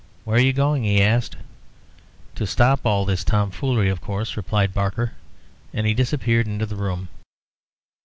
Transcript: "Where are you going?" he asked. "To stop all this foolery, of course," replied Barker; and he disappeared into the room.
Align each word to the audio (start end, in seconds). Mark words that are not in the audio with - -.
"Where 0.23 0.37
are 0.37 0.39
you 0.39 0.51
going?" 0.51 0.83
he 0.83 0.99
asked. 0.99 1.35
"To 2.33 2.47
stop 2.47 2.87
all 2.87 3.05
this 3.05 3.23
foolery, 3.23 3.87
of 3.87 4.01
course," 4.01 4.35
replied 4.35 4.73
Barker; 4.73 5.11
and 5.75 5.85
he 5.85 5.93
disappeared 5.93 6.47
into 6.47 6.65
the 6.65 6.75
room. 6.75 7.07